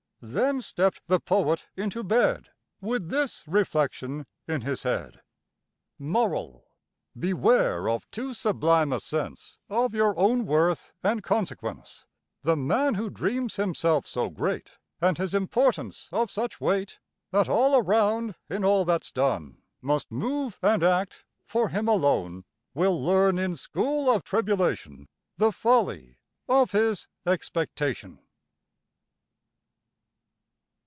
Then 0.23 0.61
stepp'd 0.61 1.01
the 1.07 1.19
poet 1.19 1.65
into 1.75 2.03
bed 2.03 2.49
With 2.79 3.09
this 3.09 3.41
reflection 3.47 4.27
in 4.47 4.61
his 4.61 4.83
head: 4.83 5.21
MORAL. 5.97 6.63
Beware 7.17 7.89
of 7.89 8.07
too 8.11 8.35
sublime 8.35 8.93
a 8.93 8.99
sense 8.99 9.57
Of 9.67 9.95
your 9.95 10.15
own 10.19 10.45
worth 10.45 10.93
and 11.01 11.23
consequence: 11.23 12.05
The 12.43 12.55
man 12.55 12.93
who 12.93 13.09
dreams 13.09 13.55
himself 13.55 14.05
so 14.05 14.29
great, 14.29 14.77
And 15.01 15.17
his 15.17 15.33
importance 15.33 16.07
of 16.11 16.29
such 16.29 16.61
weight, 16.61 16.99
That 17.31 17.49
all 17.49 17.75
around, 17.79 18.35
in 18.47 18.63
all 18.63 18.85
that's 18.85 19.11
done, 19.11 19.63
Must 19.81 20.11
move 20.11 20.59
and 20.61 20.83
act 20.83 21.25
for 21.47 21.69
him 21.69 21.87
alone, 21.87 22.45
Will 22.75 23.03
learn 23.03 23.39
in 23.39 23.55
school 23.55 24.07
of 24.07 24.23
tribulation 24.23 25.07
The 25.37 25.51
folly 25.51 26.19
of 26.47 26.73
his 26.73 27.07
expectation. 27.25 28.19